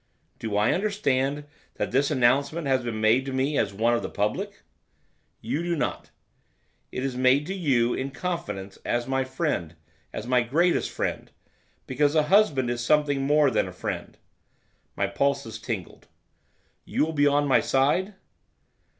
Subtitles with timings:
[0.39, 1.45] 'Do I understand
[1.75, 4.63] that this announcement has been made to me as one of the public?'
[5.41, 6.09] 'You do not.
[6.91, 9.75] It is made to you, in confidence, as my friend,
[10.11, 11.29] as my greatest friend;
[11.85, 14.17] because a husband is something more than friend.'
[14.95, 16.07] My pulses tingled.
[16.83, 18.15] 'You will be on my side?